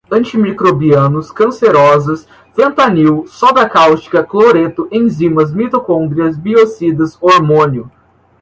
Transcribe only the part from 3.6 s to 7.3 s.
cáustica, cloreto, enzimas, mitocôndrias, biocidas,